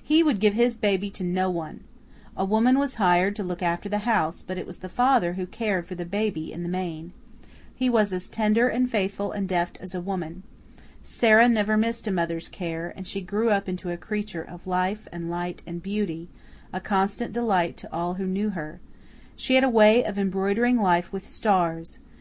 He 0.00 0.22
would 0.22 0.38
give 0.38 0.54
his 0.54 0.76
baby 0.76 1.10
to 1.10 1.24
no 1.24 1.50
one. 1.50 1.80
A 2.36 2.44
woman 2.44 2.78
was 2.78 2.94
hired 3.02 3.34
to 3.34 3.42
look 3.42 3.62
after 3.62 3.88
the 3.88 4.06
house, 4.06 4.40
but 4.40 4.56
it 4.56 4.64
was 4.64 4.78
the 4.78 4.88
father 4.88 5.32
who 5.32 5.44
cared 5.44 5.88
for 5.88 5.96
the 5.96 6.04
baby 6.04 6.52
in 6.52 6.62
the 6.62 6.68
main. 6.68 7.12
He 7.74 7.90
was 7.90 8.12
as 8.12 8.28
tender 8.28 8.68
and 8.68 8.88
faithful 8.88 9.32
and 9.32 9.48
deft 9.48 9.78
as 9.80 9.92
a 9.92 10.00
woman. 10.00 10.44
Sara 11.02 11.48
never 11.48 11.76
missed 11.76 12.06
a 12.06 12.12
mother's 12.12 12.46
care, 12.46 12.94
and 12.96 13.08
she 13.08 13.20
grew 13.20 13.50
up 13.50 13.68
into 13.68 13.90
a 13.90 13.96
creature 13.96 14.44
of 14.44 14.68
life 14.68 15.08
and 15.12 15.28
light 15.28 15.62
and 15.66 15.82
beauty, 15.82 16.28
a 16.72 16.78
constant 16.78 17.32
delight 17.32 17.76
to 17.78 17.92
all 17.92 18.14
who 18.14 18.26
knew 18.28 18.50
her. 18.50 18.78
She 19.34 19.56
had 19.56 19.64
a 19.64 19.68
way 19.68 20.04
of 20.04 20.16
embroidering 20.16 20.76
life 20.80 21.12
with 21.12 21.26
stars. 21.26 21.98